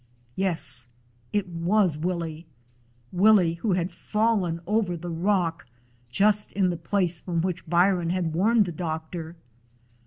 [0.35, 0.87] Yes,
[1.31, 2.47] it was Willie!
[3.11, 5.67] Willie, who had fallen over the rock,
[6.09, 9.35] just in the place from which Byron had warned the doctor.